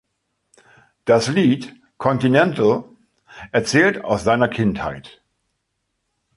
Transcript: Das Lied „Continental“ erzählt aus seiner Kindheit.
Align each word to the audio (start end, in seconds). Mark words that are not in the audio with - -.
Das 1.05 1.27
Lied 1.27 1.75
„Continental“ 1.99 2.85
erzählt 3.51 4.03
aus 4.03 4.23
seiner 4.23 4.47
Kindheit. 4.47 5.21